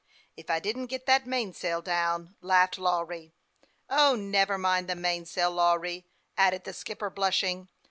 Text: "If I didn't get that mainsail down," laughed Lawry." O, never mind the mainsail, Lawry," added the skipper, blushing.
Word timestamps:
"If 0.35 0.49
I 0.49 0.59
didn't 0.59 0.87
get 0.87 1.05
that 1.05 1.27
mainsail 1.27 1.83
down," 1.83 2.35
laughed 2.41 2.79
Lawry." 2.79 3.35
O, 3.91 4.15
never 4.15 4.57
mind 4.57 4.87
the 4.89 4.95
mainsail, 4.95 5.51
Lawry," 5.51 6.07
added 6.35 6.63
the 6.63 6.73
skipper, 6.73 7.11
blushing. 7.11 7.69